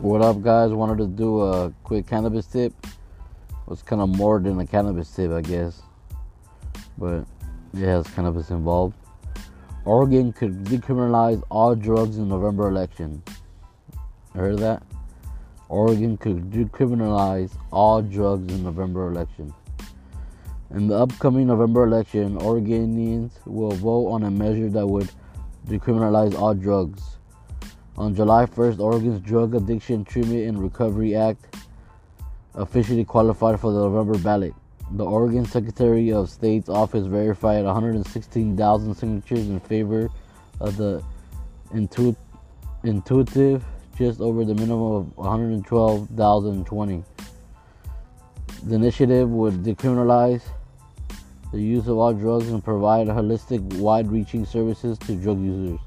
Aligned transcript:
What 0.00 0.22
up, 0.22 0.42
guys? 0.42 0.70
Wanted 0.70 0.98
to 0.98 1.06
do 1.08 1.40
a 1.40 1.72
quick 1.82 2.06
cannabis 2.06 2.46
tip. 2.46 2.72
It's 3.68 3.82
kind 3.82 4.00
of 4.00 4.08
more 4.10 4.38
than 4.38 4.60
a 4.60 4.64
cannabis 4.64 5.10
tip, 5.10 5.32
I 5.32 5.40
guess, 5.40 5.82
but 6.96 7.26
it 7.74 7.80
has 7.84 8.06
cannabis 8.06 8.50
involved. 8.50 8.94
Oregon 9.84 10.32
could 10.32 10.62
decriminalize 10.62 11.42
all 11.50 11.74
drugs 11.74 12.18
in 12.18 12.28
November 12.28 12.68
election. 12.68 13.24
Heard 14.36 14.60
that? 14.60 14.84
Oregon 15.68 16.16
could 16.16 16.48
decriminalize 16.52 17.50
all 17.72 18.00
drugs 18.00 18.54
in 18.54 18.62
November 18.62 19.08
election. 19.08 19.52
In 20.70 20.86
the 20.86 20.94
upcoming 20.94 21.48
November 21.48 21.82
election, 21.82 22.38
Oregonians 22.38 23.32
will 23.46 23.72
vote 23.72 24.10
on 24.10 24.22
a 24.22 24.30
measure 24.30 24.70
that 24.70 24.86
would 24.86 25.10
decriminalize 25.66 26.38
all 26.38 26.54
drugs. 26.54 27.17
On 27.98 28.14
July 28.14 28.46
1st, 28.46 28.78
Oregon's 28.78 29.20
Drug 29.22 29.56
Addiction 29.56 30.04
Treatment 30.04 30.46
and 30.46 30.62
Recovery 30.62 31.16
Act 31.16 31.56
officially 32.54 33.04
qualified 33.04 33.58
for 33.58 33.72
the 33.72 33.80
November 33.80 34.16
ballot. 34.18 34.54
The 34.92 35.04
Oregon 35.04 35.44
Secretary 35.44 36.12
of 36.12 36.30
State's 36.30 36.68
office 36.68 37.06
verified 37.06 37.64
116,000 37.64 38.94
signatures 38.94 39.48
in 39.48 39.58
favor 39.58 40.10
of 40.60 40.76
the 40.76 41.02
intu- 41.74 42.14
intuitive, 42.84 43.64
just 43.98 44.20
over 44.20 44.44
the 44.44 44.54
minimum 44.54 44.92
of 44.92 45.16
112,020. 45.16 47.04
The 48.62 48.74
initiative 48.76 49.28
would 49.28 49.64
decriminalize 49.64 50.42
the 51.52 51.60
use 51.60 51.88
of 51.88 51.98
all 51.98 52.12
drugs 52.12 52.46
and 52.46 52.62
provide 52.62 53.08
holistic, 53.08 53.60
wide 53.80 54.08
reaching 54.08 54.46
services 54.46 54.98
to 54.98 55.16
drug 55.16 55.40
users. 55.40 55.80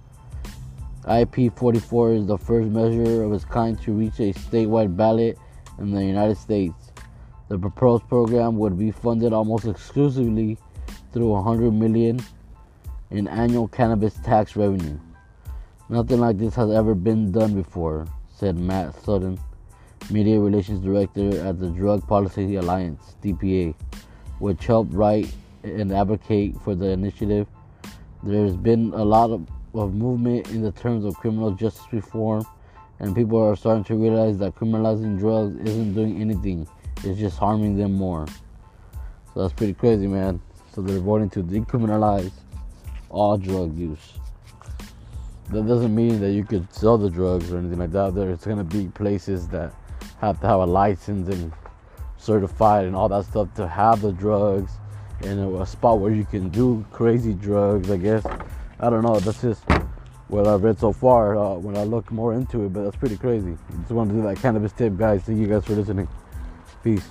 IP 1.10 1.52
44 1.56 2.14
is 2.14 2.28
the 2.28 2.38
first 2.38 2.70
measure 2.70 3.24
of 3.24 3.34
its 3.34 3.46
kind 3.46 3.82
to 3.82 3.92
reach 3.92 4.20
a 4.20 4.34
statewide 4.34 4.96
ballot 4.96 5.38
in 5.80 5.92
the 5.92 6.04
United 6.04 6.38
States. 6.38 6.92
The 7.50 7.58
proposed 7.58 8.08
program 8.08 8.58
would 8.60 8.78
be 8.78 8.92
funded 8.92 9.34
almost 9.34 9.66
exclusively 9.66 10.58
through 11.12 11.30
100 11.32 11.72
million 11.72 12.20
in 13.10 13.28
annual 13.28 13.68
cannabis 13.68 14.14
tax 14.24 14.56
revenue. 14.56 15.00
Nothing 15.90 16.20
like 16.20 16.38
this 16.38 16.56
has 16.56 16.70
ever 16.72 16.94
been 16.94 17.32
done 17.32 17.56
before, 17.56 18.08
said 18.30 18.58
Matt 18.58 18.96
Sutton, 19.04 19.40
Media 20.10 20.40
Relations 20.40 20.84
Director 20.84 21.46
at 21.46 21.60
the 21.60 21.70
Drug 21.70 22.08
Policy 22.08 22.56
Alliance, 22.56 23.16
DPA, 23.24 23.76
which 24.40 24.66
helped 24.66 24.94
write 24.94 25.34
and 25.64 25.92
advocate 25.92 26.56
for 26.62 26.76
the 26.76 26.90
initiative. 26.90 27.48
There's 28.24 28.56
been 28.56 28.94
a 28.94 29.04
lot 29.04 29.32
of 29.32 29.48
of 29.74 29.94
movement 29.94 30.50
in 30.50 30.62
the 30.62 30.72
terms 30.72 31.06
of 31.06 31.16
criminal 31.16 31.52
justice 31.52 31.86
reform, 31.92 32.46
and 33.00 33.16
people 33.16 33.38
are 33.38 33.56
starting 33.56 33.84
to 33.86 33.96
realize 33.96 34.38
that 34.40 34.56
criminalizing 34.56 35.18
drugs 35.18 35.56
isn't 35.62 35.94
doing 35.94 36.22
anything, 36.22 36.68
it's 37.04 37.20
just 37.20 37.38
harming 37.38 37.78
them 37.78 37.94
more. 37.94 38.28
So 39.34 39.42
that's 39.42 39.54
pretty 39.54 39.74
crazy, 39.74 40.08
man. 40.08 40.42
So 40.74 40.82
they're 40.82 41.00
voting 41.00 41.30
to 41.32 41.44
decriminalize 41.44 42.32
all 43.10 43.38
drug 43.38 43.78
use. 43.78 44.14
That 45.50 45.68
doesn't 45.68 45.94
mean 45.94 46.22
that 46.22 46.32
you 46.32 46.44
could 46.44 46.74
sell 46.74 46.98
the 46.98 47.10
drugs 47.10 47.52
or 47.52 47.58
anything 47.58 47.80
like 47.80 47.92
that. 47.92 48.16
There's 48.16 48.46
gonna 48.46 48.64
be 48.64 48.88
places 48.88 49.48
that 49.50 49.74
have 50.20 50.40
to 50.42 50.48
have 50.48 50.60
a 50.60 50.66
license 50.66 51.28
and 51.28 51.52
certified 52.18 52.86
and 52.86 52.96
all 52.96 53.10
that 53.10 53.26
stuff 53.26 53.54
to 53.56 53.68
have 53.68 54.02
the 54.02 54.12
drugs 54.12 54.72
and 55.24 55.60
a 55.60 55.66
spot 55.66 56.00
where 56.00 56.14
you 56.14 56.24
can 56.24 56.50
do 56.50 56.86
crazy 56.92 57.34
drugs, 57.34 57.90
I 57.92 57.98
guess. 57.98 58.26
I 58.82 58.90
don't 58.90 59.04
know. 59.04 59.20
That's 59.20 59.42
just 59.42 59.64
what 60.28 60.48
I've 60.48 60.64
read 60.64 60.80
so 60.80 60.92
far 60.92 61.38
uh, 61.38 61.54
when 61.54 61.78
I 61.78 61.84
look 61.84 62.12
more 62.12 62.34
into 62.34 62.66
it, 62.66 62.74
but 62.74 62.84
that's 62.84 62.96
pretty 62.96 63.18
crazy. 63.18 63.56
Just 63.82 63.92
wanted 63.92 64.14
to 64.14 64.16
do 64.18 64.24
that 64.24 64.38
cannabis 64.38 64.72
tip, 64.72 64.98
guys. 64.98 65.22
Thank 65.22 65.40
you 65.40 65.48
guys 65.48 65.66
for 65.66 65.74
listening. 65.74 66.08
Peace. 66.84 67.08